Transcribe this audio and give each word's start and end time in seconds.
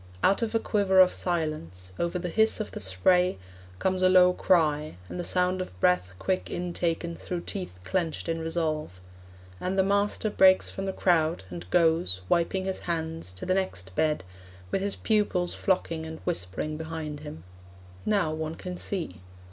Out 0.23 0.41
of 0.41 0.55
a 0.55 0.59
quiver 0.59 0.99
of 0.99 1.13
silence, 1.13 1.91
Over 1.99 2.17
the 2.17 2.27
hiss 2.29 2.59
of 2.59 2.71
the 2.71 2.79
spray, 2.79 3.37
Comes 3.77 4.01
a 4.01 4.09
low 4.09 4.33
cry, 4.33 4.97
and 5.07 5.19
the 5.19 5.23
sound 5.23 5.61
Of 5.61 5.79
breath 5.79 6.15
quick 6.17 6.49
intaken 6.49 7.15
through 7.15 7.41
teeth 7.41 7.77
Clenched 7.83 8.27
in 8.27 8.39
resolve. 8.39 8.99
And 9.59 9.77
the 9.77 9.83
master 9.83 10.31
Breaks 10.31 10.71
from 10.71 10.87
the 10.87 10.91
crowd, 10.91 11.43
and 11.51 11.69
goes, 11.69 12.21
Wiping 12.29 12.65
his 12.65 12.79
hands, 12.79 13.31
To 13.33 13.45
the 13.45 13.53
next 13.53 13.93
bed, 13.93 14.23
with 14.71 14.81
his 14.81 14.95
pupils 14.95 15.53
Flocking 15.53 16.07
and 16.07 16.17
whispering 16.25 16.77
behind 16.77 17.19
him. 17.19 17.43
Now 18.03 18.33
one 18.33 18.55
can 18.55 18.77
see. 18.77 19.21